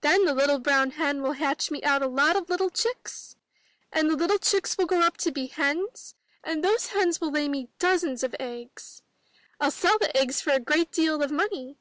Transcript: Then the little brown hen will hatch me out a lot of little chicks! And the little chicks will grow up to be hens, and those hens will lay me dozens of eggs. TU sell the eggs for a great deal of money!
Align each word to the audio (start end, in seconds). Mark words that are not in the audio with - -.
Then 0.00 0.24
the 0.24 0.34
little 0.34 0.58
brown 0.58 0.90
hen 0.90 1.22
will 1.22 1.34
hatch 1.34 1.70
me 1.70 1.80
out 1.84 2.02
a 2.02 2.08
lot 2.08 2.34
of 2.34 2.50
little 2.50 2.70
chicks! 2.70 3.36
And 3.92 4.10
the 4.10 4.16
little 4.16 4.38
chicks 4.40 4.76
will 4.76 4.86
grow 4.86 4.98
up 5.02 5.16
to 5.18 5.30
be 5.30 5.46
hens, 5.46 6.16
and 6.42 6.64
those 6.64 6.88
hens 6.88 7.20
will 7.20 7.30
lay 7.30 7.48
me 7.48 7.68
dozens 7.78 8.24
of 8.24 8.34
eggs. 8.40 9.02
TU 9.62 9.70
sell 9.70 9.96
the 10.00 10.16
eggs 10.16 10.40
for 10.40 10.50
a 10.50 10.58
great 10.58 10.90
deal 10.90 11.22
of 11.22 11.30
money! 11.30 11.78